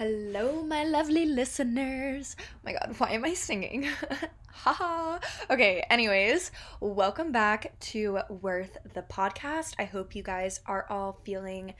[0.00, 2.34] Hello, my lovely listeners.
[2.40, 3.86] Oh my god, why am I singing?
[4.46, 5.18] Haha.
[5.50, 6.50] okay, anyways,
[6.80, 9.74] welcome back to Worth the podcast.
[9.78, 11.74] I hope you guys are all feeling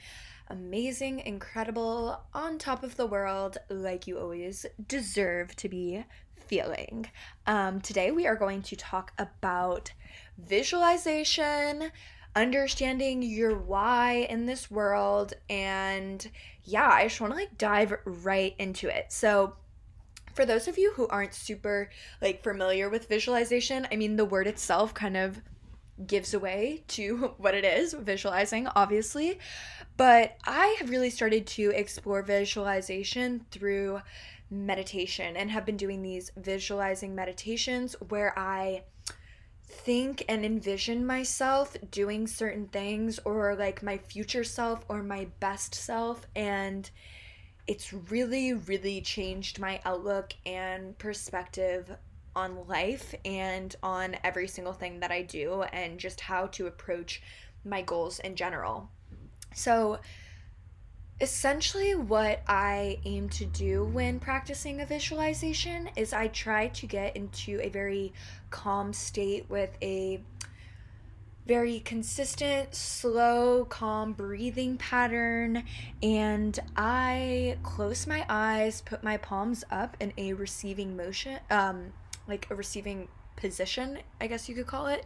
[0.51, 6.05] amazing, incredible, on top of the world, like you always deserve to be
[6.37, 7.07] feeling.
[7.47, 9.93] Um, today, we are going to talk about
[10.37, 11.91] visualization,
[12.35, 16.29] understanding your why in this world, and
[16.65, 19.13] yeah, I just want to like dive right into it.
[19.13, 19.55] So,
[20.35, 21.91] for those of you who aren't super
[22.21, 25.41] like familiar with visualization, I mean, the word itself kind of
[26.07, 29.39] gives away to what it is visualizing, obviously.
[29.97, 34.01] But I have really started to explore visualization through
[34.51, 38.83] meditation and have been doing these visualizing meditations where I
[39.71, 45.75] think and envision myself doing certain things or like my future self or my best
[45.75, 46.91] self and
[47.69, 51.97] it's really really changed my outlook and perspective
[52.41, 57.23] on life and on every single thing that I do and just how to approach
[57.65, 58.89] my goals in general.
[59.55, 60.01] So
[61.21, 67.15] essentially what I aim to do when practicing a visualization is I try to get
[67.15, 68.15] into a very
[68.49, 70.23] calm state with a
[71.47, 75.65] very consistent, slow, calm breathing pattern.
[76.03, 81.93] And I close my eyes, put my palms up in a receiving motion, um,
[82.31, 85.05] like a receiving position, I guess you could call it,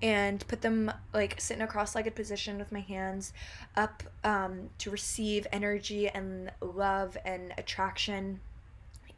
[0.00, 3.32] and put them like sit in a cross-legged position with my hands
[3.76, 8.40] up um, to receive energy and love and attraction.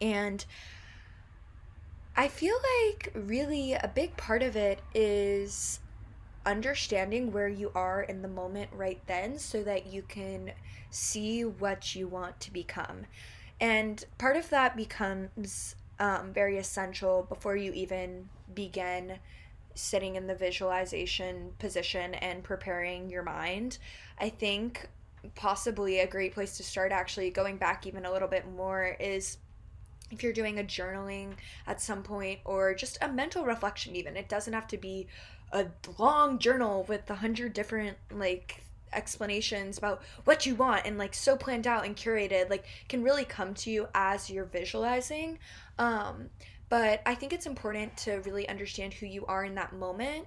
[0.01, 0.45] And
[2.17, 5.81] I feel like really a big part of it is
[6.47, 10.53] understanding where you are in the moment right then so that you can
[10.91, 13.07] see what you want to become.
[13.61, 19.19] And part of that becomes um, very essential before you even begin
[19.75, 23.79] sitting in the visualization position and preparing your mind.
[24.19, 24.89] I think
[25.35, 29.39] possibly a great place to start, actually, going back even a little bit more, is
[30.11, 31.35] if you're doing a journaling
[31.67, 34.17] at some point or just a mental reflection, even.
[34.17, 35.07] It doesn't have to be
[35.53, 35.67] a
[35.99, 38.64] long journal with a hundred different, like,
[38.95, 43.25] explanations about what you want and like so planned out and curated like can really
[43.25, 45.39] come to you as you're visualizing
[45.79, 46.29] um
[46.69, 50.27] but I think it's important to really understand who you are in that moment.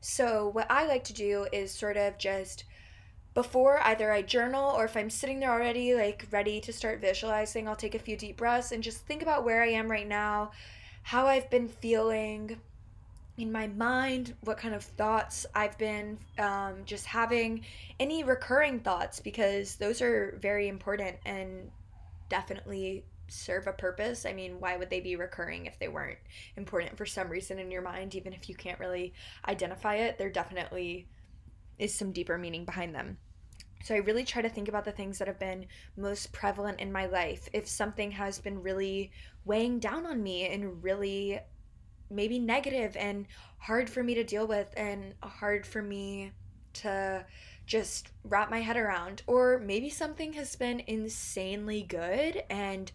[0.00, 2.64] So, what I like to do is sort of just
[3.34, 7.68] before either I journal or if I'm sitting there already, like ready to start visualizing,
[7.68, 10.50] I'll take a few deep breaths and just think about where I am right now,
[11.02, 12.60] how I've been feeling
[13.38, 17.64] in my mind, what kind of thoughts I've been um, just having,
[18.00, 21.70] any recurring thoughts, because those are very important and
[22.28, 24.24] definitely serve a purpose.
[24.24, 26.18] I mean, why would they be recurring if they weren't
[26.56, 29.12] important for some reason in your mind, even if you can't really
[29.46, 30.16] identify it?
[30.16, 31.06] There definitely
[31.78, 33.18] is some deeper meaning behind them.
[33.84, 36.90] So I really try to think about the things that have been most prevalent in
[36.90, 37.48] my life.
[37.52, 39.10] If something has been really
[39.44, 41.38] weighing down on me and really
[42.10, 43.26] maybe negative and
[43.58, 46.32] hard for me to deal with and hard for me
[46.74, 47.24] to
[47.66, 49.22] just wrap my head around.
[49.26, 52.92] Or maybe something has been insanely good and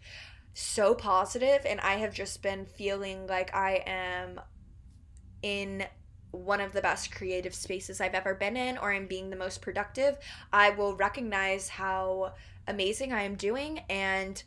[0.54, 4.40] so positive, and I have just been feeling like I am
[5.42, 5.84] in
[6.30, 9.60] one of the best creative spaces I've ever been in, or I'm being the most
[9.60, 10.18] productive.
[10.52, 12.34] I will recognize how
[12.66, 14.42] amazing I am doing and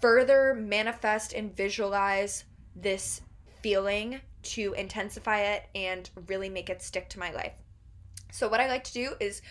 [0.00, 3.20] further manifest and visualize this
[3.62, 7.52] feeling to intensify it and really make it stick to my life.
[8.30, 9.42] So, what I like to do is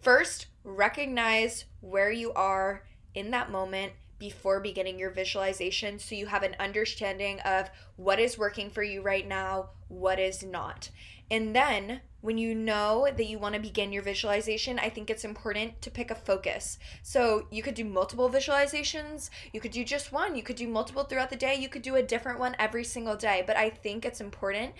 [0.00, 6.42] First, recognize where you are in that moment before beginning your visualization so you have
[6.42, 10.90] an understanding of what is working for you right now, what is not.
[11.30, 15.24] And then, when you know that you want to begin your visualization, I think it's
[15.24, 16.78] important to pick a focus.
[17.02, 21.04] So, you could do multiple visualizations, you could do just one, you could do multiple
[21.04, 23.44] throughout the day, you could do a different one every single day.
[23.46, 24.74] But I think it's important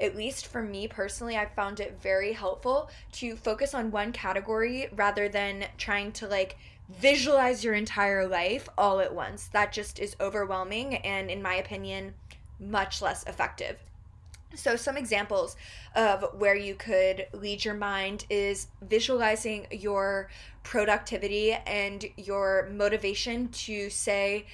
[0.00, 4.88] at least for me personally, I've found it very helpful to focus on one category
[4.92, 6.56] rather than trying to like
[6.88, 9.48] visualize your entire life all at once.
[9.48, 12.14] That just is overwhelming and, in my opinion,
[12.58, 13.78] much less effective.
[14.56, 15.56] So, some examples
[15.94, 20.28] of where you could lead your mind is visualizing your
[20.62, 24.46] productivity and your motivation to say,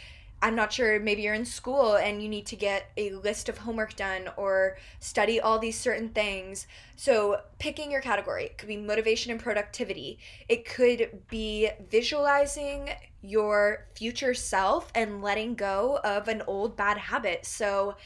[0.42, 3.58] I'm not sure, maybe you're in school and you need to get a list of
[3.58, 6.66] homework done or study all these certain things.
[6.96, 10.18] So, picking your category it could be motivation and productivity,
[10.48, 12.90] it could be visualizing
[13.22, 17.44] your future self and letting go of an old bad habit.
[17.44, 17.96] So,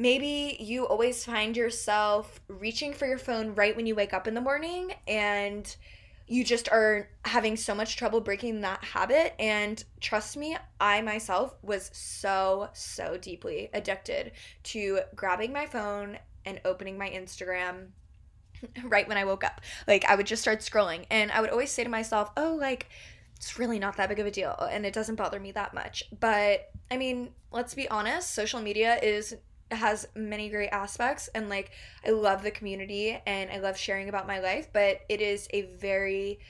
[0.00, 4.32] maybe you always find yourself reaching for your phone right when you wake up in
[4.32, 5.76] the morning and
[6.26, 9.34] you just are having so much trouble breaking that habit.
[9.38, 14.32] And trust me, I myself was so, so deeply addicted
[14.64, 17.88] to grabbing my phone and opening my Instagram
[18.84, 19.60] right when I woke up.
[19.86, 22.88] Like, I would just start scrolling, and I would always say to myself, oh, like,
[23.36, 26.04] it's really not that big of a deal, and it doesn't bother me that much.
[26.18, 29.34] But I mean, let's be honest, social media is
[29.70, 31.70] has many great aspects and like
[32.06, 35.62] I love the community and I love sharing about my life, but it is a
[35.62, 36.40] very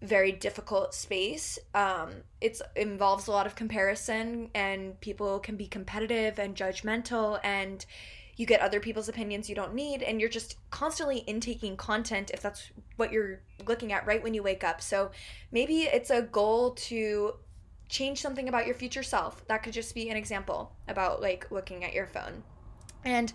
[0.00, 1.58] very difficult space.
[1.74, 2.10] Um
[2.40, 7.84] it involves a lot of comparison and people can be competitive and judgmental and
[8.36, 12.40] you get other people's opinions you don't need and you're just constantly intaking content if
[12.40, 14.80] that's what you're looking at right when you wake up.
[14.80, 15.10] So
[15.50, 17.34] maybe it's a goal to
[17.92, 19.46] change something about your future self.
[19.48, 22.42] That could just be an example about like looking at your phone.
[23.04, 23.32] And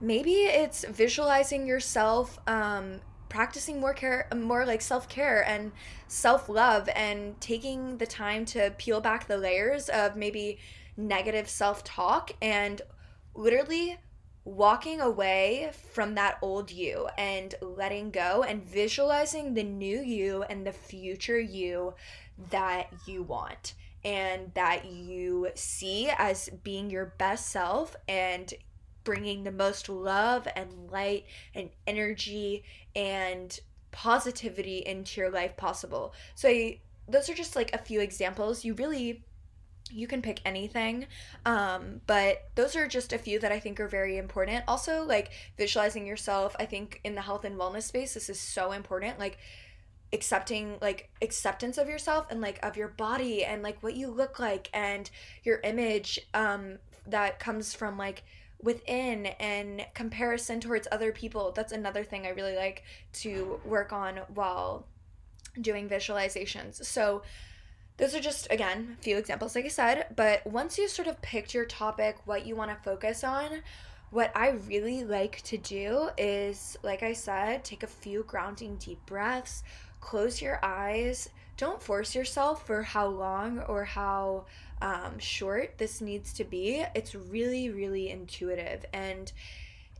[0.00, 5.70] maybe it's visualizing yourself um, practicing more care more like self-care and
[6.08, 10.58] self-love and taking the time to peel back the layers of maybe
[10.96, 12.82] negative self-talk and
[13.36, 13.96] literally
[14.44, 20.66] walking away from that old you and letting go and visualizing the new you and
[20.66, 21.94] the future you
[22.50, 23.74] that you want
[24.04, 28.54] and that you see as being your best self and
[29.04, 31.24] bringing the most love and light
[31.54, 32.64] and energy
[32.94, 33.60] and
[33.92, 36.14] positivity into your life possible.
[36.34, 38.64] So I, those are just like a few examples.
[38.64, 39.24] You really
[39.92, 41.06] you can pick anything
[41.44, 45.30] um, but those are just a few that i think are very important also like
[45.56, 49.38] visualizing yourself i think in the health and wellness space this is so important like
[50.12, 54.38] accepting like acceptance of yourself and like of your body and like what you look
[54.38, 55.10] like and
[55.44, 58.24] your image um that comes from like
[58.62, 61.52] within and comparison towards other people.
[61.52, 62.82] That's another thing i really like
[63.14, 64.86] to work on while
[65.60, 66.84] doing visualizations.
[66.84, 67.22] So
[67.96, 71.20] those are just again a few examples like i said but once you sort of
[71.20, 73.60] picked your topic what you want to focus on
[74.10, 78.98] what I really like to do is, like I said, take a few grounding deep
[79.06, 79.62] breaths,
[80.00, 81.28] close your eyes.
[81.56, 84.46] Don't force yourself for how long or how
[84.80, 86.84] um, short this needs to be.
[86.94, 88.84] It's really, really intuitive.
[88.92, 89.30] And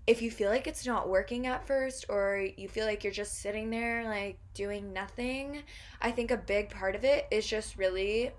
[0.06, 3.41] if you feel like it's not working at first or you feel like you're just
[3.41, 5.62] sitting there like doing nothing,
[6.00, 8.32] I think a big part of it is just really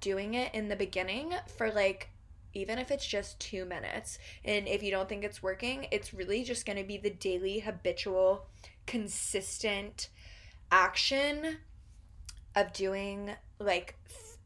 [0.00, 2.10] doing it in the beginning for like
[2.52, 4.18] even if it's just two minutes.
[4.44, 7.60] And if you don't think it's working, it's really just going to be the daily,
[7.60, 8.46] habitual,
[8.86, 10.08] consistent
[10.70, 11.58] action
[12.54, 13.96] of doing like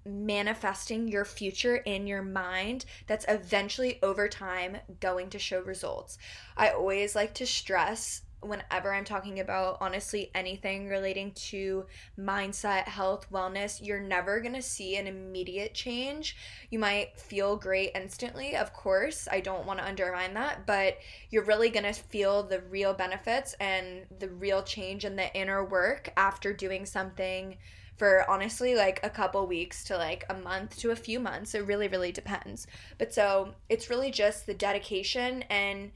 [0.07, 6.19] manifesting your future in your mind that's eventually over time going to show results.
[6.57, 11.87] I always like to stress whenever I'm talking about honestly anything relating to
[12.19, 16.37] mindset, health, wellness, you're never going to see an immediate change.
[16.71, 19.29] You might feel great instantly, of course.
[19.31, 20.99] I don't want to undermine that, but
[21.31, 25.65] you're really going to feel the real benefits and the real change in the inner
[25.65, 27.57] work after doing something
[27.97, 31.55] for honestly like a couple weeks to like a month to a few months.
[31.55, 32.67] It really, really depends.
[32.99, 35.93] But so it's really just the dedication and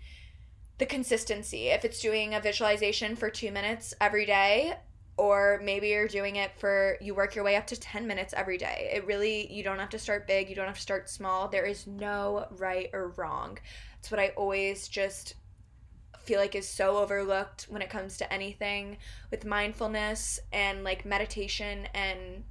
[0.79, 1.69] the consistency.
[1.69, 4.75] If it's doing a visualization for two minutes every day,
[5.17, 8.57] or maybe you're doing it for you work your way up to 10 minutes every
[8.57, 8.89] day.
[8.95, 11.49] It really, you don't have to start big, you don't have to start small.
[11.49, 13.59] There is no right or wrong.
[13.99, 15.35] It's what I always just
[16.21, 18.99] feel like is so overlooked when it comes to anything
[19.33, 22.45] with mindfulness and like meditation and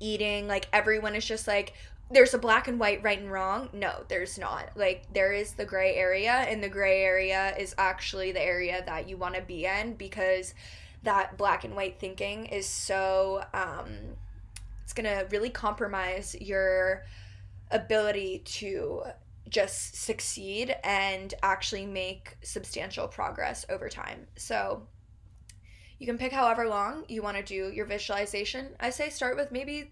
[0.00, 0.48] eating.
[0.48, 1.74] Like everyone is just like,
[2.10, 3.68] there's a black and white right and wrong.
[3.72, 4.70] No, there's not.
[4.76, 9.08] Like there is the gray area and the gray area is actually the area that
[9.08, 10.54] you want to be in because
[11.02, 14.16] that black and white thinking is so um
[14.82, 17.04] it's going to really compromise your
[17.72, 19.02] ability to
[19.48, 24.28] just succeed and actually make substantial progress over time.
[24.36, 24.86] So
[25.98, 28.76] you can pick however long you want to do your visualization.
[28.78, 29.90] I say start with maybe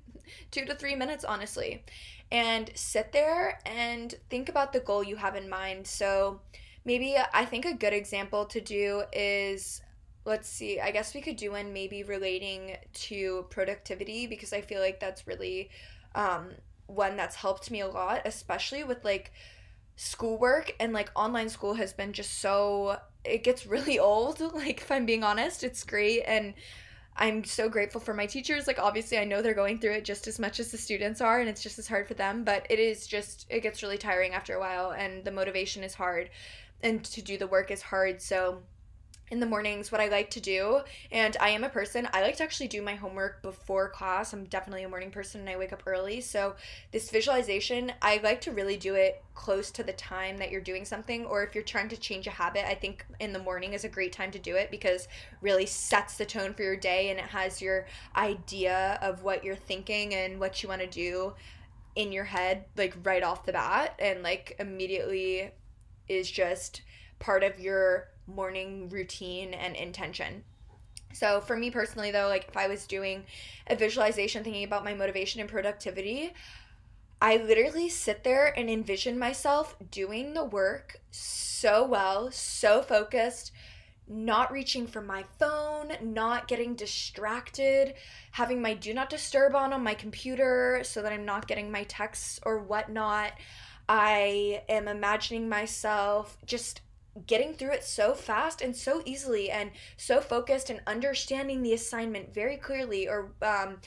[0.51, 1.85] two to three minutes, honestly,
[2.31, 5.87] and sit there and think about the goal you have in mind.
[5.87, 6.41] So
[6.85, 9.83] maybe I think a good example to do is
[10.27, 14.81] let's see, I guess we could do one maybe relating to productivity because I feel
[14.81, 15.69] like that's really
[16.15, 16.53] um,
[16.87, 19.33] one that's helped me a lot, especially with like
[19.97, 24.91] schoolwork and like online school has been just so it gets really old like if
[24.91, 26.55] i'm being honest it's great and
[27.17, 28.67] i'm so grateful for my teachers.
[28.67, 31.41] Like obviously i know they're going through it just as much as the students are
[31.41, 34.33] and it's just as hard for them but it is just it gets really tiring
[34.33, 36.31] after a while and the motivation is hard
[36.85, 38.21] and to do the work is hard.
[38.23, 38.63] So
[39.35, 40.81] in the mornings what I like to do.
[41.11, 44.33] And I am a person, I like to actually do my homework before class.
[44.33, 46.21] I'm definitely a morning person and I wake up early.
[46.21, 46.55] So,
[46.93, 50.85] this visualization, I like to really do it close to the time that you're doing
[50.85, 51.27] something.
[51.27, 53.89] Or if you're trying to change a habit, I think in the morning is a
[53.89, 55.09] great time to do it because
[55.43, 59.57] really sets the tone for your day and it has your idea of what you're
[59.57, 61.35] thinking and what you want to do
[61.97, 65.51] in your head, like right off the bat, and like immediately
[66.09, 66.83] is just
[67.19, 70.45] part of your morning routine and intention.
[71.13, 73.25] So for me personally though, like if I was doing
[73.67, 76.33] a visualization thinking about my motivation and productivity,
[77.21, 83.53] I literally sit there and envision myself doing the work so well, so focused,
[84.07, 87.95] not reaching for my phone, not getting distracted,
[88.33, 91.85] having my do not disturb on on my computer so that I'm not getting my
[91.85, 93.33] texts or whatnot.
[93.89, 96.83] I am imagining myself just
[97.27, 102.35] getting through it so fast and so easily and so focused and understanding the assignment
[102.35, 103.79] very clearly or um,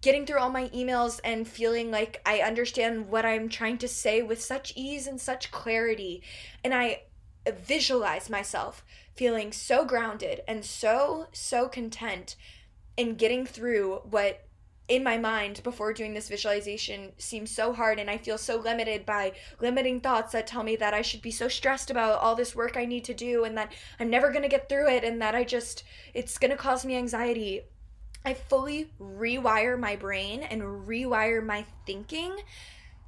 [0.00, 4.22] getting through all my emails and feeling like I understand what I'm trying to say
[4.22, 6.22] with such ease and such clarity.
[6.62, 7.02] And I
[7.50, 8.84] visualize myself
[9.16, 12.36] feeling so grounded and so, so content
[12.96, 14.47] in getting through what
[14.88, 19.04] in my mind before doing this visualization seems so hard and I feel so limited
[19.04, 22.56] by limiting thoughts that tell me that I should be so stressed about all this
[22.56, 25.20] work I need to do and that I'm never going to get through it and
[25.20, 27.62] that I just it's going to cause me anxiety.
[28.24, 32.36] I fully rewire my brain and rewire my thinking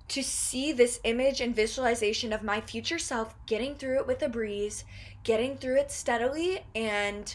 [0.08, 4.28] to see this image and visualization of my future self getting through it with a
[4.28, 4.84] breeze,
[5.24, 7.34] getting through it steadily and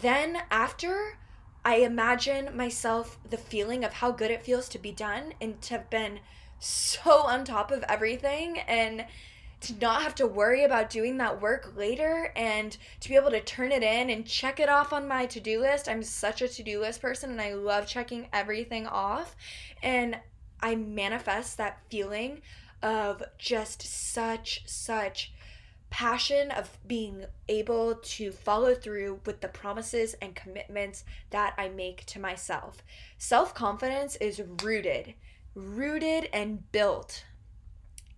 [0.00, 1.18] then after
[1.64, 5.74] I imagine myself the feeling of how good it feels to be done and to
[5.74, 6.20] have been
[6.58, 9.06] so on top of everything and
[9.60, 13.40] to not have to worry about doing that work later and to be able to
[13.40, 15.88] turn it in and check it off on my to do list.
[15.88, 19.36] I'm such a to do list person and I love checking everything off.
[19.82, 20.18] And
[20.62, 22.40] I manifest that feeling
[22.82, 25.32] of just such, such
[25.90, 32.06] passion of being able to follow through with the promises and commitments that I make
[32.06, 32.82] to myself.
[33.18, 35.14] Self confidence is rooted,
[35.54, 37.24] rooted and built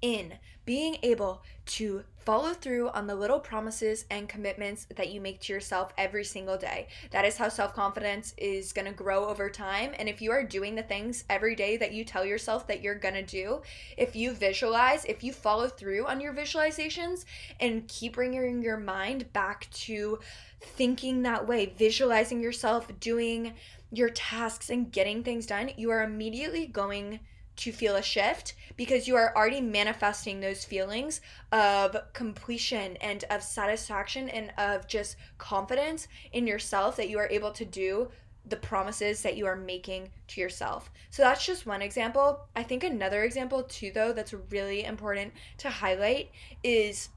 [0.02, 5.40] in being able to follow through on the little promises and commitments that you make
[5.40, 6.86] to yourself every single day.
[7.10, 9.92] That is how self confidence is going to grow over time.
[9.98, 12.94] And if you are doing the things every day that you tell yourself that you're
[12.94, 13.62] going to do,
[13.96, 17.24] if you visualize, if you follow through on your visualizations
[17.58, 20.18] and keep bringing your mind back to
[20.60, 23.54] thinking that way, visualizing yourself doing
[23.90, 27.18] your tasks and getting things done, you are immediately going
[27.56, 31.20] to feel a shift because you are already manifesting those feelings
[31.52, 37.52] of completion and of satisfaction and of just confidence in yourself that you are able
[37.52, 38.08] to do
[38.48, 40.90] the promises that you are making to yourself.
[41.10, 42.40] So that's just one example.
[42.56, 46.30] I think another example, too, though, that's really important to highlight
[46.64, 47.08] is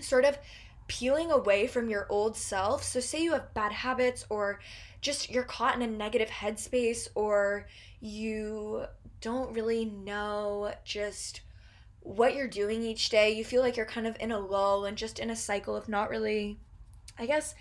[0.00, 0.38] sort of
[0.86, 2.84] peeling away from your old self.
[2.84, 4.60] So, say you have bad habits, or
[5.00, 7.66] just you're caught in a negative headspace, or
[8.00, 8.84] you
[9.22, 11.40] don't really know just
[12.00, 13.30] what you're doing each day.
[13.30, 15.88] You feel like you're kind of in a lull and just in a cycle of
[15.88, 16.58] not really,
[17.18, 17.54] I guess,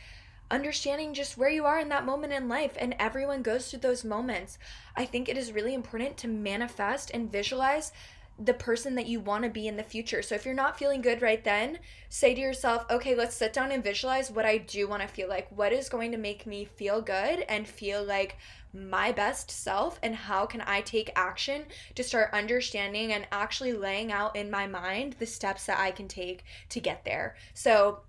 [0.49, 2.75] understanding just where you are in that moment in life.
[2.77, 4.57] And everyone goes through those moments.
[4.97, 7.93] I think it is really important to manifest and visualize
[8.39, 10.21] the person that you want to be in the future.
[10.21, 13.71] So if you're not feeling good right then, say to yourself, okay, let's sit down
[13.71, 15.47] and visualize what I do want to feel like.
[15.55, 18.37] What is going to make me feel good and feel like
[18.73, 19.99] my best self?
[20.01, 24.65] And how can I take action to start understanding and actually laying out in my
[24.65, 27.35] mind the steps that I can take to get there?
[27.53, 27.99] So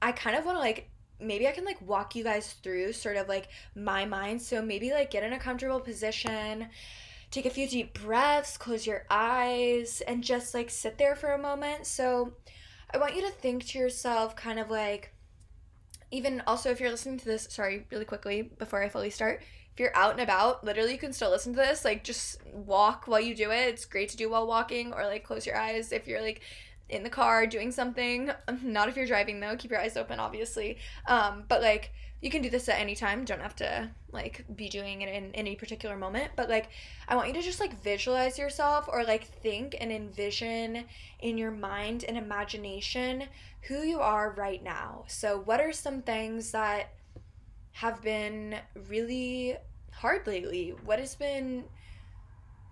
[0.00, 0.88] I kind of want to like
[1.20, 4.42] maybe I can like walk you guys through sort of like my mind.
[4.42, 6.68] So maybe like get in a comfortable position
[7.32, 11.38] take a few deep breaths, close your eyes, and just like sit there for a
[11.38, 11.86] moment.
[11.86, 12.34] So,
[12.94, 15.12] I want you to think to yourself, kind of like,
[16.10, 19.80] even also if you're listening to this, sorry, really quickly before I fully start, if
[19.80, 21.86] you're out and about, literally you can still listen to this.
[21.86, 23.68] Like, just walk while you do it.
[23.68, 26.42] It's great to do while walking, or like close your eyes if you're like
[26.90, 28.30] in the car doing something.
[28.62, 29.56] Not if you're driving though.
[29.56, 30.76] Keep your eyes open, obviously.
[31.08, 31.92] Um, but like
[32.22, 33.24] you can do this at any time.
[33.24, 36.30] Don't have to like be doing it in any particular moment.
[36.36, 36.68] But like
[37.08, 40.84] I want you to just like visualize yourself or like think and envision
[41.18, 43.24] in your mind and imagination
[43.62, 45.04] who you are right now.
[45.08, 46.92] So what are some things that
[47.72, 48.56] have been
[48.88, 49.56] really
[49.90, 50.74] hard lately?
[50.84, 51.64] What has been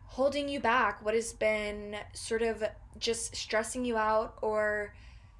[0.07, 1.04] holding you back?
[1.04, 2.62] What has been sort of
[2.99, 4.95] just stressing you out or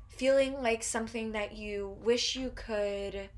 [0.09, 3.31] feeling like something that you wish you could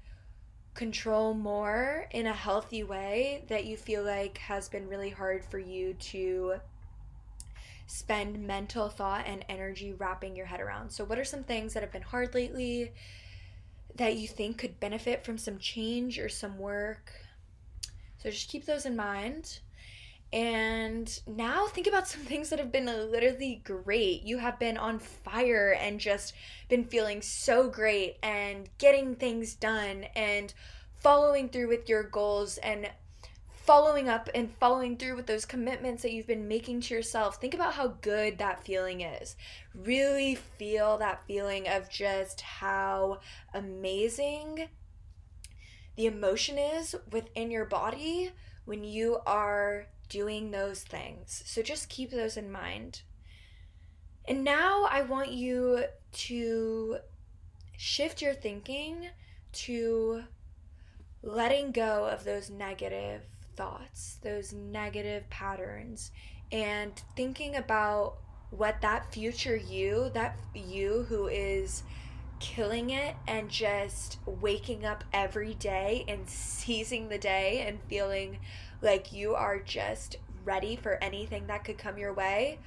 [0.74, 5.58] control more in a healthy way that you feel like has been really hard for
[5.58, 6.54] you to
[7.86, 10.90] spend mental thought and energy wrapping your head around.
[10.90, 12.92] So, what are some things that have been hard lately
[13.96, 17.12] that you think could benefit from some change or some work?
[18.18, 19.58] So, just keep those in mind.
[20.32, 24.22] And now think about some things that have been literally great.
[24.22, 26.34] You have been on fire and just
[26.68, 30.52] been feeling so great and getting things done and
[31.00, 32.88] following through with your goals and
[33.64, 37.40] following up and following through with those commitments that you've been making to yourself.
[37.40, 39.36] Think about how good that feeling is.
[39.74, 43.20] Really feel that feeling of just how
[43.54, 44.68] amazing
[45.96, 48.32] the emotion is within your body
[48.64, 51.42] when you are doing those things.
[51.46, 53.00] So just keep those in mind.
[54.28, 56.98] And now I want you to
[57.78, 59.08] shift your thinking
[59.52, 60.24] to
[61.22, 63.22] letting go of those negative
[63.56, 66.10] thoughts, those negative patterns,
[66.52, 68.18] and thinking about
[68.50, 71.84] what that future you, that you who is
[72.38, 78.38] killing it and just waking up every day and seizing the day and feeling
[78.82, 82.58] like you are just ready for anything that could come your way,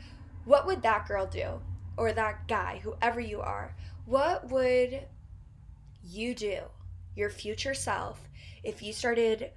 [0.46, 1.60] what would that girl do?
[1.98, 3.76] Or that guy, whoever you are?
[4.06, 5.02] What would
[6.04, 6.60] you do,
[7.16, 8.30] your future self,
[8.64, 9.52] if you started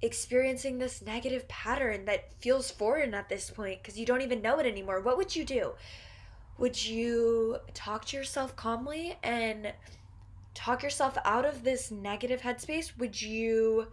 [0.00, 4.58] experiencing this negative pattern that feels foreign at this point because you don't even know
[4.58, 5.00] it anymore?
[5.00, 5.72] What would you do?
[6.58, 9.72] Would you talk to yourself calmly and
[10.54, 12.96] talk yourself out of this negative headspace?
[12.98, 13.88] Would you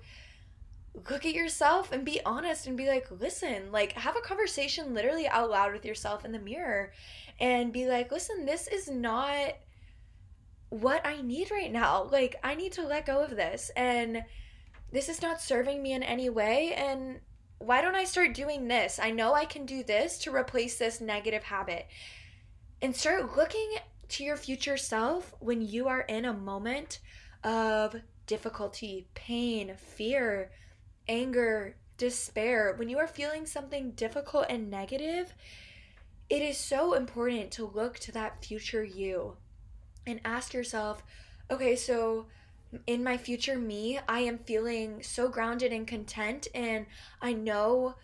[1.10, 5.28] look at yourself and be honest and be like, listen, like have a conversation literally
[5.28, 6.92] out loud with yourself in the mirror
[7.40, 9.56] and be like, listen, this is not
[10.70, 12.04] what I need right now.
[12.04, 14.24] Like, I need to let go of this and
[14.92, 16.74] this is not serving me in any way.
[16.74, 17.20] And
[17.60, 19.00] why don't I start doing this?
[19.02, 21.88] I know I can do this to replace this negative habit.
[22.82, 23.76] And start looking
[24.10, 27.00] to your future self when you are in a moment
[27.44, 27.96] of
[28.28, 30.52] difficulty, pain, fear
[31.08, 35.34] anger, despair, when you are feeling something difficult and negative,
[36.30, 39.38] it is so important to look to that future you
[40.08, 41.04] and ask yourself,
[41.50, 42.26] okay, so
[42.88, 46.86] in my future me, I am feeling so grounded and content, and
[47.22, 47.96] I know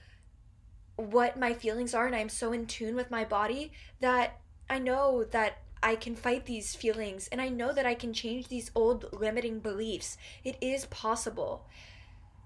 [0.95, 5.23] what my feelings are, and I'm so in tune with my body that I know
[5.31, 9.11] that I can fight these feelings and I know that I can change these old
[9.11, 10.17] limiting beliefs.
[10.43, 11.67] It is possible.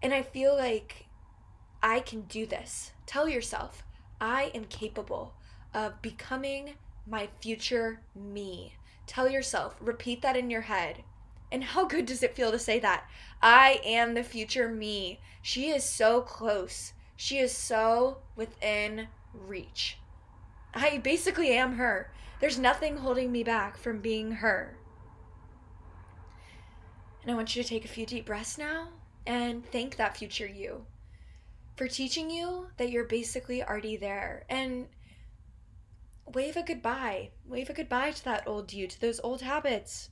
[0.01, 1.07] And I feel like
[1.81, 2.91] I can do this.
[3.05, 3.83] Tell yourself,
[4.19, 5.33] I am capable
[5.73, 6.73] of becoming
[7.07, 8.73] my future me.
[9.07, 11.03] Tell yourself, repeat that in your head.
[11.51, 13.07] And how good does it feel to say that?
[13.41, 15.19] I am the future me.
[15.41, 16.93] She is so close.
[17.15, 19.97] She is so within reach.
[20.73, 22.11] I basically am her.
[22.39, 24.75] There's nothing holding me back from being her.
[27.21, 28.89] And I want you to take a few deep breaths now
[29.25, 30.85] and thank that future you
[31.75, 34.87] for teaching you that you're basically already there and
[36.33, 37.29] wave a goodbye.
[37.45, 40.09] Wave a goodbye to that old you, to those old habits.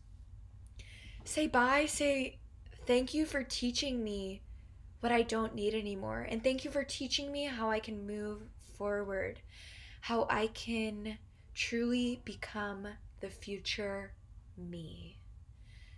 [1.23, 2.39] Say bye, say
[2.86, 4.41] thank you for teaching me
[4.99, 6.28] what I don't need anymore.
[6.30, 8.41] And thank you for teaching me how I can move
[8.78, 9.39] forward,
[10.02, 11.17] how I can
[11.54, 12.88] truly become
[13.21, 14.13] the future
[14.58, 15.19] me,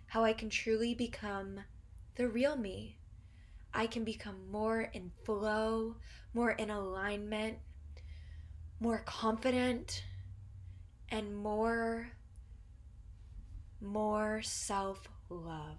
[0.06, 1.60] how I can truly become
[2.16, 2.98] the real me.
[3.76, 5.96] I can become more in flow,
[6.32, 7.58] more in alignment,
[8.80, 10.02] more confident,
[11.10, 12.08] and more
[13.82, 15.76] more self-love,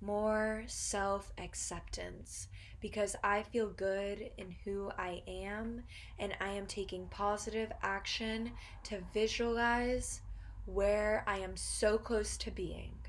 [0.00, 2.48] more self-acceptance
[2.80, 5.84] because I feel good in who I am
[6.18, 8.50] and I am taking positive action
[8.84, 10.22] to visualize
[10.66, 13.01] where I am so close to being.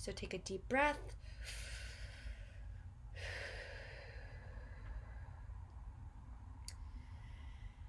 [0.00, 0.98] So take a deep breath.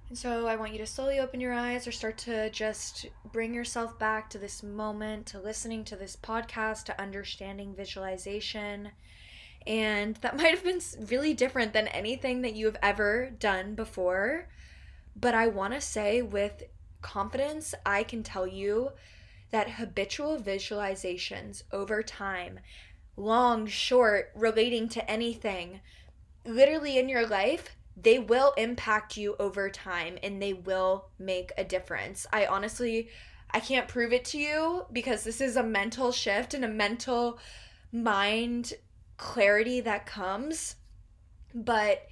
[0.09, 3.53] And so I want you to slowly open your eyes or start to just bring
[3.53, 8.91] yourself back to this moment, to listening to this podcast, to understanding visualization.
[9.65, 14.49] And that might have been really different than anything that you have ever done before.
[15.15, 16.63] But I want to say with
[17.01, 18.91] confidence, I can tell you
[19.51, 22.59] that habitual visualizations over time,
[23.15, 25.81] long, short, relating to anything,
[26.45, 31.63] literally in your life, they will impact you over time and they will make a
[31.63, 32.25] difference.
[32.31, 33.09] I honestly
[33.53, 37.37] I can't prove it to you because this is a mental shift and a mental
[37.91, 38.73] mind
[39.17, 40.75] clarity that comes,
[41.53, 42.07] but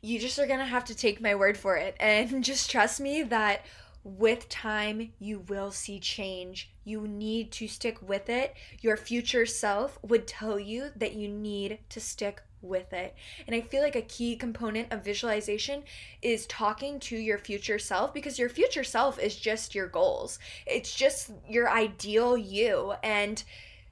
[0.00, 3.00] you just are going to have to take my word for it and just trust
[3.00, 3.66] me that
[4.04, 6.70] with time you will see change.
[6.84, 8.54] You need to stick with it.
[8.80, 13.14] Your future self would tell you that you need to stick with it.
[13.46, 15.82] And I feel like a key component of visualization
[16.22, 20.38] is talking to your future self because your future self is just your goals.
[20.66, 23.42] It's just your ideal you and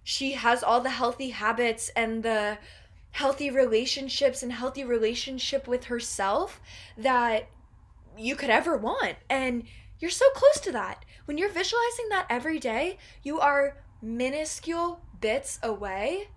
[0.03, 2.59] she has all the healthy habits and the
[3.13, 6.61] healthy relationships and healthy relationship with herself
[6.97, 7.49] that
[8.17, 9.17] you could ever want.
[9.29, 9.65] And
[10.01, 11.05] you're so close to that.
[11.25, 16.29] When you're visualizing that every day, you are minuscule bits away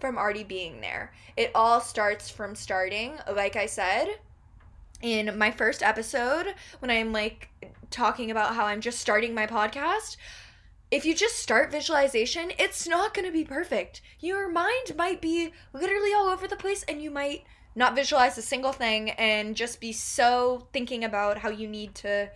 [0.00, 1.12] from already being there.
[1.36, 4.18] It all starts from starting, like I said
[5.04, 7.50] in my first episode when I'm like
[7.90, 10.16] talking about how I'm just starting my podcast.
[10.90, 14.00] If you just start visualization, it's not going to be perfect.
[14.20, 18.42] Your mind might be literally all over the place and you might not visualize a
[18.42, 22.30] single thing and just be so thinking about how you need to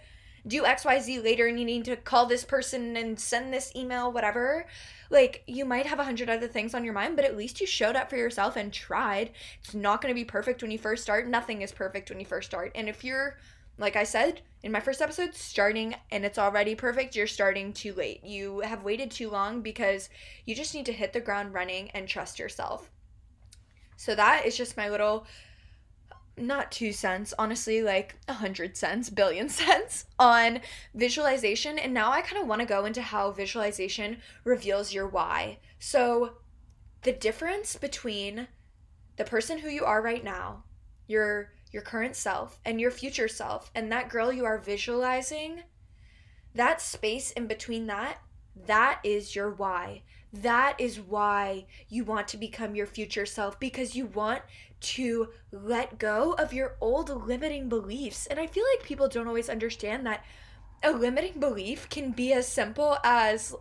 [0.48, 4.66] do XYZ later and you need to call this person and send this email, whatever.
[5.10, 7.66] Like, you might have a hundred other things on your mind, but at least you
[7.66, 9.30] showed up for yourself and tried.
[9.62, 11.28] It's not going to be perfect when you first start.
[11.28, 12.72] Nothing is perfect when you first start.
[12.74, 13.38] And if you're,
[13.78, 17.92] like I said in my first episode, starting and it's already perfect, you're starting too
[17.94, 18.24] late.
[18.24, 20.08] You have waited too long because
[20.44, 22.90] you just need to hit the ground running and trust yourself.
[23.96, 25.26] So, that is just my little
[26.40, 30.60] not two cents, honestly, like a hundred cents, billion cents on
[30.94, 31.78] visualization.
[31.78, 35.58] And now I kind of want to go into how visualization reveals your why.
[35.78, 36.34] So,
[37.02, 38.48] the difference between
[39.16, 40.64] the person who you are right now,
[41.06, 45.62] your your current self, and your future self, and that girl you are visualizing,
[46.54, 48.18] that space in between that,
[48.66, 50.02] that is your why.
[50.32, 54.42] That is why you want to become your future self because you want
[54.80, 58.26] to let go of your old limiting beliefs.
[58.26, 60.24] And I feel like people don't always understand that
[60.82, 63.54] a limiting belief can be as simple as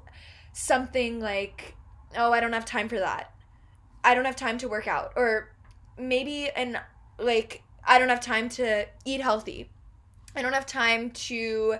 [0.53, 1.75] something like,
[2.15, 3.33] oh, I don't have time for that.
[4.03, 5.13] I don't have time to work out.
[5.15, 5.53] Or
[5.97, 6.79] maybe, and
[7.17, 9.69] like, I don't have time to eat healthy.
[10.35, 11.77] I don't have time to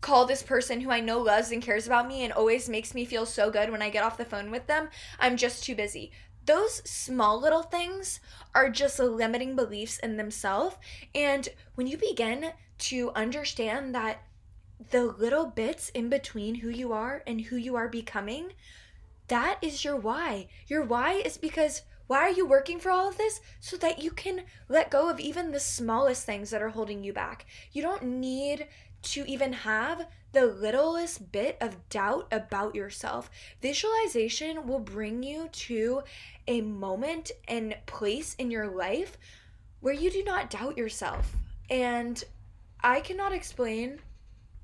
[0.00, 3.04] call this person who I know loves and cares about me and always makes me
[3.04, 4.88] feel so good when I get off the phone with them.
[5.18, 6.12] I'm just too busy
[6.46, 8.20] those small little things
[8.54, 10.76] are just limiting beliefs in themselves.
[11.14, 14.22] And when you begin to understand that
[14.90, 18.52] the little bits in between who you are and who you are becoming,
[19.28, 20.48] that is your why.
[20.66, 23.40] Your why is because why are you working for all of this?
[23.60, 27.12] So that you can let go of even the smallest things that are holding you
[27.12, 27.46] back.
[27.70, 28.66] You don't need
[29.02, 33.30] to even have the littlest bit of doubt about yourself.
[33.60, 36.02] Visualization will bring you to
[36.46, 39.18] a moment and place in your life
[39.80, 41.34] where you do not doubt yourself.
[41.68, 42.22] And
[42.82, 44.00] I cannot explain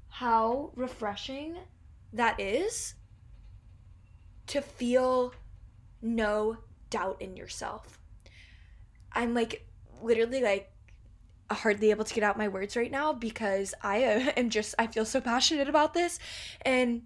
[0.08, 1.56] how refreshing
[2.12, 2.94] that is
[4.46, 5.34] to feel
[6.00, 6.56] no
[6.90, 7.98] doubt in yourself.
[9.12, 9.66] I'm like
[10.02, 10.70] literally like
[11.50, 14.86] hardly able to get out my words right now because I uh, am just I
[14.86, 16.18] feel so passionate about this.
[16.62, 17.02] And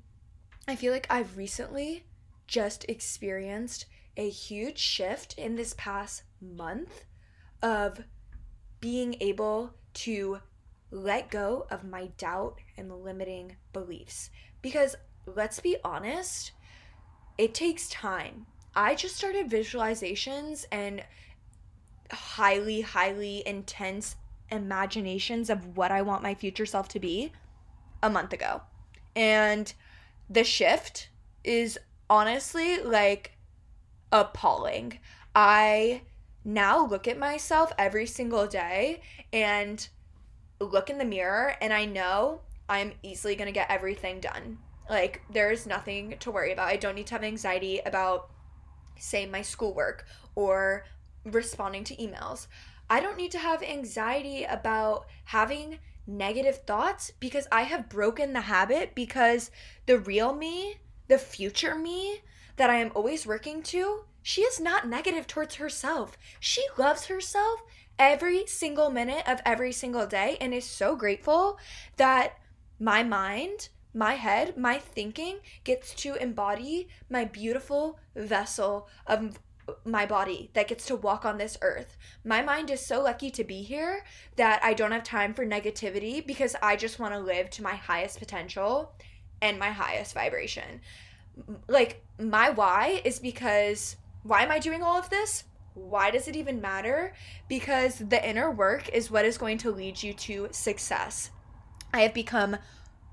[0.68, 2.04] I feel like I've recently
[2.46, 7.04] just experienced a huge shift in this past month
[7.62, 8.02] of
[8.80, 10.38] being able to
[10.90, 14.30] let go of my doubt and limiting beliefs.
[14.62, 16.52] Because let's be honest
[17.40, 18.44] it takes time.
[18.76, 21.02] I just started visualizations and
[22.12, 24.16] highly, highly intense
[24.50, 27.32] imaginations of what I want my future self to be
[28.02, 28.62] a month ago.
[29.14, 29.72] And
[30.28, 31.08] the shift
[31.44, 33.32] is honestly like
[34.12, 34.98] appalling.
[35.34, 36.02] I
[36.44, 39.86] now look at myself every single day and
[40.58, 44.58] look in the mirror and I know I'm easily going to get everything done.
[44.88, 46.68] Like there's nothing to worry about.
[46.68, 48.30] I don't need to have anxiety about
[48.98, 50.84] say my schoolwork or
[51.24, 52.46] responding to emails.
[52.90, 58.40] I don't need to have anxiety about having negative thoughts because I have broken the
[58.40, 59.52] habit because
[59.86, 62.20] the real me, the future me
[62.56, 66.18] that I am always working to, she is not negative towards herself.
[66.40, 67.62] She loves herself
[67.96, 71.58] every single minute of every single day and is so grateful
[71.96, 72.38] that
[72.80, 79.38] my mind, my head, my thinking gets to embody my beautiful vessel of
[79.84, 81.96] my body that gets to walk on this earth.
[82.24, 84.04] My mind is so lucky to be here
[84.36, 87.74] that I don't have time for negativity because I just want to live to my
[87.74, 88.92] highest potential
[89.42, 90.80] and my highest vibration.
[91.68, 95.44] Like, my why is because why am I doing all of this?
[95.74, 97.14] Why does it even matter?
[97.48, 101.30] Because the inner work is what is going to lead you to success.
[101.94, 102.56] I have become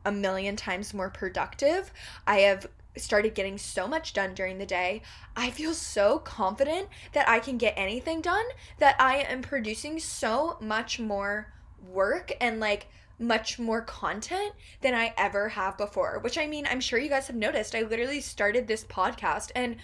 [0.05, 1.91] a million times more productive.
[2.25, 2.67] I have
[2.97, 5.01] started getting so much done during the day.
[5.35, 8.45] I feel so confident that I can get anything done
[8.79, 11.53] that I am producing so much more
[11.87, 12.87] work and like
[13.19, 16.19] much more content than I ever have before.
[16.19, 17.75] Which I mean, I'm sure you guys have noticed.
[17.75, 19.77] I literally started this podcast and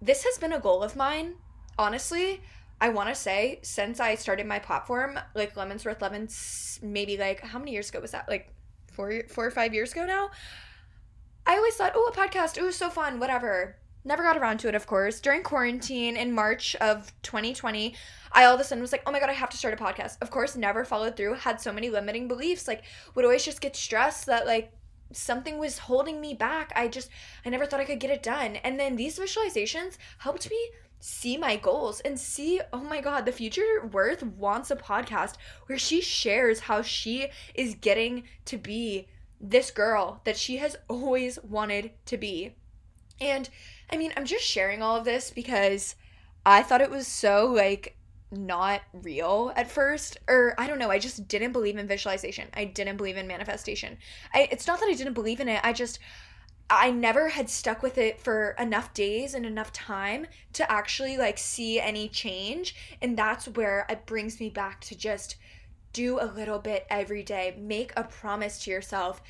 [0.00, 1.34] this has been a goal of mine.
[1.78, 2.42] Honestly,
[2.80, 7.40] I want to say since I started my platform, like Lemons Worth Lemons, maybe like
[7.40, 8.28] how many years ago was that?
[8.28, 8.52] Like
[8.92, 10.30] four, four or five years ago now.
[11.48, 13.76] I always thought, oh, a podcast, oh, so fun, whatever.
[14.04, 15.18] Never got around to it, of course.
[15.18, 17.94] During quarantine in March of 2020,
[18.32, 19.82] I all of a sudden was like, oh my God, I have to start a
[19.82, 20.18] podcast.
[20.20, 22.68] Of course, never followed through, had so many limiting beliefs.
[22.68, 22.82] Like,
[23.14, 24.72] would always just get stressed that, like,
[25.10, 26.70] something was holding me back.
[26.76, 27.08] I just,
[27.46, 28.56] I never thought I could get it done.
[28.56, 33.32] And then these visualizations helped me see my goals and see, oh my God, the
[33.32, 39.08] future worth wants a podcast where she shares how she is getting to be
[39.40, 42.54] this girl that she has always wanted to be.
[43.20, 43.48] And
[43.90, 45.94] I mean, I'm just sharing all of this because
[46.44, 47.96] I thought it was so like
[48.30, 52.48] not real at first or I don't know, I just didn't believe in visualization.
[52.54, 53.96] I didn't believe in manifestation.
[54.34, 55.60] I it's not that I didn't believe in it.
[55.64, 55.98] I just
[56.70, 61.38] I never had stuck with it for enough days and enough time to actually like
[61.38, 65.36] see any change and that's where it brings me back to just
[65.98, 67.56] do a little bit every day.
[67.58, 69.20] Make a promise to yourself.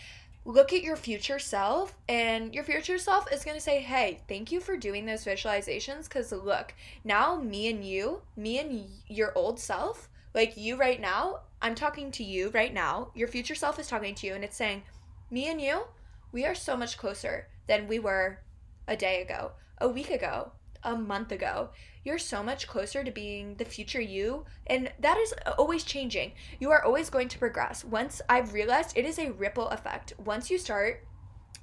[0.44, 4.52] Look at your future self, and your future self is going to say, Hey, thank
[4.52, 6.04] you for doing those visualizations.
[6.04, 11.40] Because look, now me and you, me and your old self, like you right now,
[11.62, 13.12] I'm talking to you right now.
[13.14, 14.82] Your future self is talking to you, and it's saying,
[15.30, 15.84] Me and you,
[16.32, 18.40] we are so much closer than we were
[18.86, 20.52] a day ago, a week ago,
[20.82, 21.70] a month ago.
[22.08, 26.32] You're so much closer to being the future you, and that is always changing.
[26.58, 27.84] You are always going to progress.
[27.84, 30.14] Once I've realized it is a ripple effect.
[30.16, 31.04] Once you start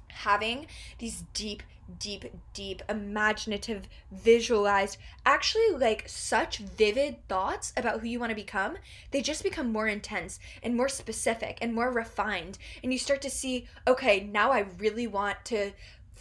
[0.06, 0.68] having
[1.00, 1.64] these deep,
[1.98, 8.76] deep, deep, imaginative, visualized, actually like such vivid thoughts about who you want to become,
[9.10, 12.56] they just become more intense and more specific and more refined.
[12.84, 15.72] And you start to see, okay, now I really want to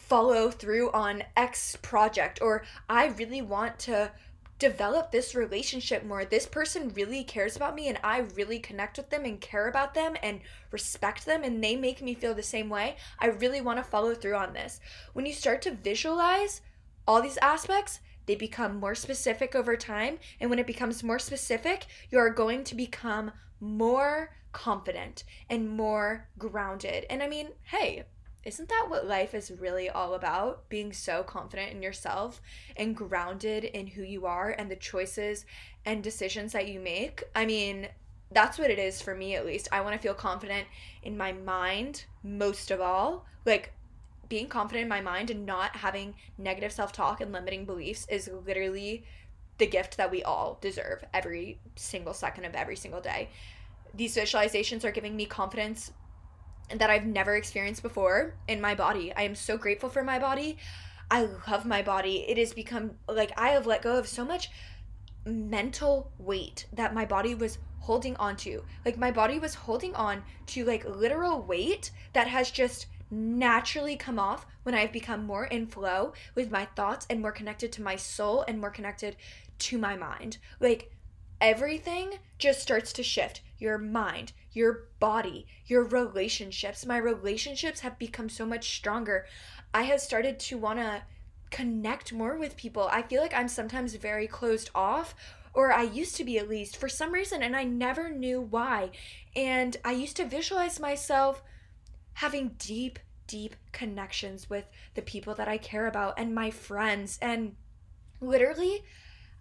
[0.08, 4.12] follow through on X project, or I really want to
[4.58, 6.24] develop this relationship more.
[6.24, 9.94] This person really cares about me, and I really connect with them and care about
[9.94, 10.42] them and
[10.72, 12.98] respect them, and they make me feel the same way.
[13.20, 14.80] I really want to follow through on this.
[15.14, 16.62] When you start to visualize
[17.08, 20.18] all these aspects, they become more specific over time.
[20.40, 26.28] And when it becomes more specific, you are going to become more confident and more
[26.38, 27.06] grounded.
[27.10, 28.06] And I mean, hey,
[28.46, 30.70] isn't that what life is really all about?
[30.70, 32.42] Being so confident in yourself
[32.78, 35.46] and grounded in who you are and the choices
[35.84, 37.24] and decisions that you make.
[37.36, 37.88] I mean,
[38.32, 39.68] that's what it is for me at least.
[39.72, 40.68] I want to feel confident
[41.02, 43.26] in my mind most of all.
[43.46, 43.74] Like
[44.30, 49.06] being confident in my mind and not having negative self-talk and limiting beliefs is literally
[49.58, 53.30] the gift that we all deserve every single second of every single day.
[53.94, 55.92] These visualizations are giving me confidence
[56.74, 59.14] that I've never experienced before in my body.
[59.16, 60.58] I am so grateful for my body.
[61.10, 62.26] I love my body.
[62.28, 64.50] It has become like I have let go of so much
[65.26, 68.64] mental weight that my body was holding on to.
[68.84, 74.18] Like my body was holding on to like literal weight that has just naturally come
[74.18, 77.96] off when I've become more in flow with my thoughts and more connected to my
[77.96, 79.16] soul and more connected
[79.60, 80.38] to my mind.
[80.60, 80.92] Like
[81.40, 83.42] everything just starts to shift.
[83.58, 86.86] Your mind, your body, your relationships.
[86.86, 89.26] My relationships have become so much stronger.
[89.74, 91.04] I have started to want to
[91.52, 92.90] connect more with people.
[92.92, 95.16] I feel like I'm sometimes very closed off,
[95.54, 98.92] or I used to be at least for some reason, and I never knew why.
[99.36, 101.42] And I used to visualize myself
[102.14, 104.66] having deep, deep connections with
[104.96, 107.18] the people that I care about and my friends.
[107.22, 107.56] And
[108.20, 108.84] literally,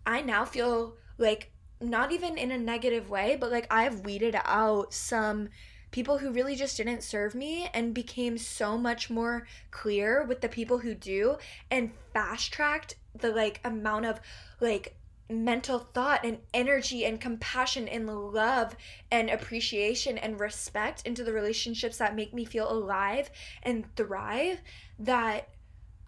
[0.07, 1.51] I now feel like
[1.91, 5.49] not even in a negative way, but like I've weeded out some
[5.91, 10.49] people who really just didn't serve me and became so much more clear with the
[10.49, 11.37] people who do
[11.71, 14.21] and fast tracked the like amount of
[14.61, 14.97] like
[15.31, 18.77] mental thought and energy and compassion and love
[19.11, 23.31] and appreciation and respect into the relationships that make me feel alive
[23.63, 24.61] and thrive
[24.99, 25.49] that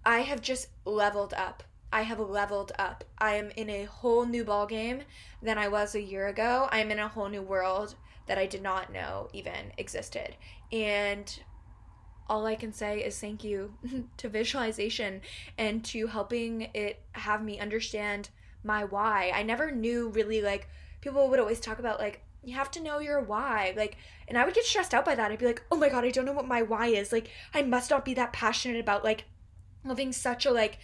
[0.04, 1.62] I have just leveled up.
[1.96, 3.04] I have leveled up.
[3.16, 5.00] I am in a whole new ball game
[5.40, 6.68] than I was a year ago.
[6.70, 7.94] I'm in a whole new world
[8.26, 10.37] that I did not know even existed.
[10.70, 11.40] And
[12.28, 13.72] all I can say is thank you
[14.18, 15.22] to visualization
[15.56, 18.28] and to helping it have me understand
[18.62, 19.32] my why.
[19.35, 20.68] I never knew really like
[21.00, 23.72] people would always talk about like you have to know your why.
[23.74, 23.96] Like
[24.28, 25.32] and I would get stressed out by that.
[25.32, 27.62] I'd be like, "Oh my god, I don't know what my why is." Like I
[27.62, 29.24] must not be that passionate about like
[29.82, 30.78] living such a like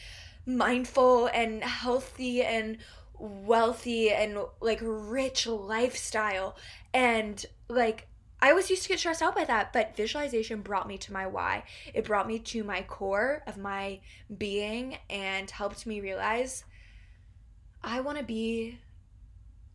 [0.46, 2.78] mindful and healthy and
[3.18, 6.56] wealthy and like rich lifestyle
[6.92, 8.08] and like
[8.42, 11.28] I always used to get stressed out by that, but visualization brought me to my
[11.28, 11.62] why.
[11.94, 14.00] It brought me to my core of my
[14.36, 16.64] being and helped me realize
[17.84, 18.80] I want to be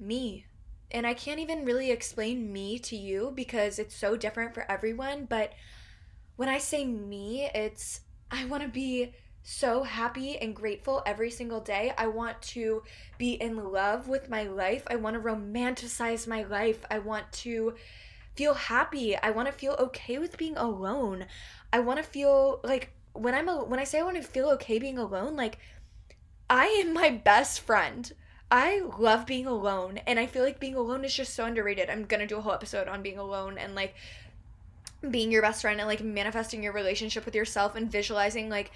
[0.02, 0.48] me.
[0.92, 5.28] And I can't even really explain me to you because it's so different for everyone.
[5.30, 5.54] But
[6.36, 9.14] when I say me, it's I want to be
[9.50, 11.94] so happy and grateful every single day.
[11.98, 12.84] I want to
[13.18, 14.84] be in love with my life.
[14.88, 16.84] I want to romanticize my life.
[16.92, 17.74] I want to
[18.36, 19.16] feel happy.
[19.16, 21.28] I want to feel okay with being alone.
[21.72, 24.50] I want to feel like when I'm a, when I say I want to feel
[24.50, 25.60] okay being alone, like
[26.50, 28.12] I am my best friend.
[28.52, 31.90] I love being alone, and I feel like being alone is just so underrated.
[31.90, 33.96] I'm gonna do a whole episode on being alone and like
[35.10, 38.72] being your best friend and like manifesting your relationship with yourself and visualizing like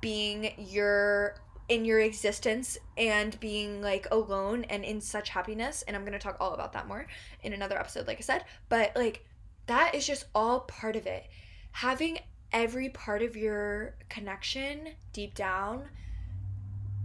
[0.00, 1.36] being your
[1.68, 6.18] in your existence and being like alone and in such happiness and i'm going to
[6.18, 7.06] talk all about that more
[7.42, 9.24] in another episode like i said but like
[9.66, 11.26] that is just all part of it
[11.72, 12.18] having
[12.52, 15.88] every part of your connection deep down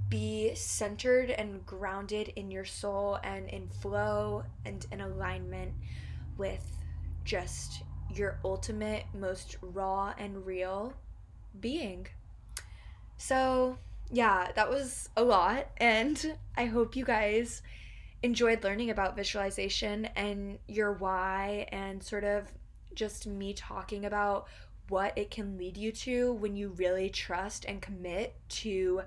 [0.10, 5.74] be centered and grounded in your soul and in flow and in alignment
[6.38, 6.78] with
[7.24, 7.84] just
[8.14, 10.94] your ultimate, most raw and real
[11.60, 12.08] being.
[13.17, 13.78] So,
[14.12, 15.67] yeah, that was a lot.
[15.78, 17.62] And I hope you guys
[18.23, 22.51] enjoyed learning about visualization and your why, and sort of
[22.93, 24.47] just me talking about
[24.89, 29.01] what it can lead you to when you really trust and commit to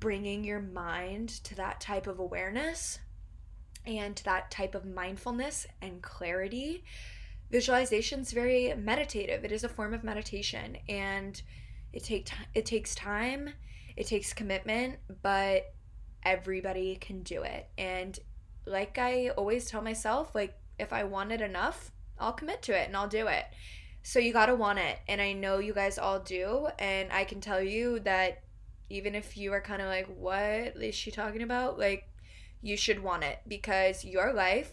[0.00, 2.98] bringing your mind to that type of awareness
[3.86, 6.84] and to that type of mindfulness and clarity.
[7.50, 9.44] Visualization is very meditative.
[9.44, 11.40] It is a form of meditation and
[11.96, 13.50] it take t- it takes time,
[13.96, 15.74] it takes commitment, but
[16.22, 17.68] everybody can do it.
[17.78, 18.18] And
[18.66, 22.86] like I always tell myself, like if I want it enough, I'll commit to it
[22.86, 23.46] and I'll do it.
[24.02, 24.98] So you got to want it.
[25.08, 26.68] And I know you guys all do.
[26.78, 28.42] And I can tell you that
[28.88, 31.78] even if you are kind of like, what is she talking about?
[31.78, 32.08] Like,
[32.62, 34.72] you should want it because your life,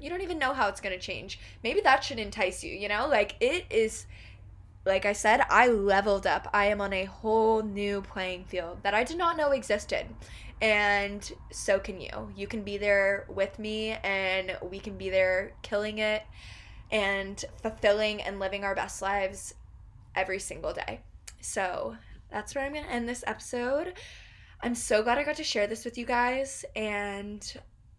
[0.00, 1.38] you don't even know how it's going to change.
[1.62, 3.06] Maybe that should entice you, you know?
[3.06, 4.06] Like, it is,
[4.84, 6.48] like I said, I leveled up.
[6.52, 10.06] I am on a whole new playing field that I did not know existed.
[10.62, 12.32] And so can you.
[12.36, 16.22] You can be there with me, and we can be there killing it
[16.90, 19.54] and fulfilling and living our best lives
[20.14, 21.00] every single day.
[21.40, 21.96] So,
[22.30, 23.94] that's where I'm going to end this episode.
[24.62, 27.42] I'm so glad I got to share this with you guys, and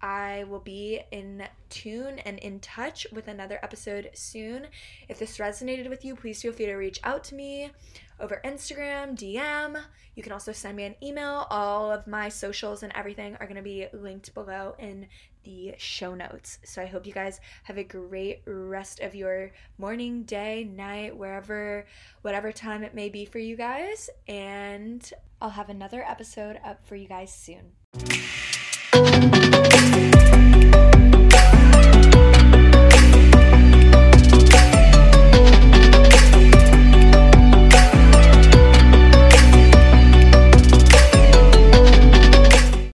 [0.02, 4.68] I will be in tune and in touch with another episode soon.
[5.08, 7.72] If this resonated with you, please feel free to reach out to me
[8.20, 9.82] over Instagram, DM.
[10.16, 11.48] You can also send me an email.
[11.50, 15.08] All of my socials and everything are going to be linked below in
[15.44, 16.60] the show notes.
[16.64, 21.86] So I hope you guys have a great rest of your morning, day, night, wherever,
[22.22, 24.10] whatever time it may be for you guys.
[24.28, 25.12] And
[25.42, 28.51] I'll have another episode up for you guys soon.